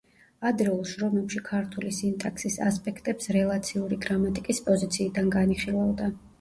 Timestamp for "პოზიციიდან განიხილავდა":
4.73-6.13